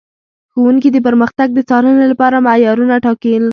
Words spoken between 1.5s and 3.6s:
د څارنې لپاره معیارونه ټاکل.